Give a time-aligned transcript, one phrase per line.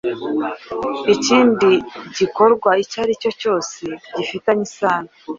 [1.15, 1.71] ikindi
[2.17, 3.83] gikorwa icyo aricyo cyose
[4.15, 5.09] gifitanye isano